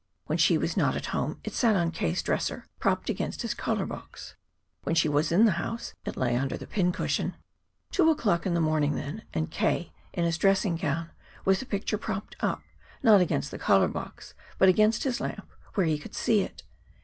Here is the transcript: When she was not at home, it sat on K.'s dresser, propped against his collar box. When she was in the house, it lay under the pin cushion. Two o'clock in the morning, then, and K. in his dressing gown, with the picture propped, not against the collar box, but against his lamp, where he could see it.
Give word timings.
When 0.25 0.39
she 0.39 0.57
was 0.57 0.75
not 0.75 0.95
at 0.95 1.05
home, 1.13 1.39
it 1.43 1.53
sat 1.53 1.75
on 1.75 1.91
K.'s 1.91 2.23
dresser, 2.23 2.65
propped 2.79 3.07
against 3.11 3.43
his 3.43 3.53
collar 3.53 3.85
box. 3.85 4.33
When 4.81 4.95
she 4.95 5.07
was 5.07 5.31
in 5.31 5.45
the 5.45 5.51
house, 5.61 5.93
it 6.07 6.17
lay 6.17 6.35
under 6.35 6.57
the 6.57 6.65
pin 6.65 6.91
cushion. 6.91 7.35
Two 7.91 8.09
o'clock 8.09 8.47
in 8.47 8.55
the 8.55 8.59
morning, 8.61 8.95
then, 8.95 9.21
and 9.31 9.51
K. 9.51 9.93
in 10.13 10.25
his 10.25 10.39
dressing 10.39 10.75
gown, 10.75 11.11
with 11.45 11.59
the 11.59 11.67
picture 11.67 11.99
propped, 11.99 12.35
not 12.41 13.21
against 13.21 13.51
the 13.51 13.59
collar 13.59 13.87
box, 13.87 14.33
but 14.57 14.67
against 14.69 15.03
his 15.03 15.21
lamp, 15.21 15.47
where 15.75 15.85
he 15.85 15.99
could 15.99 16.15
see 16.15 16.41
it. 16.41 16.63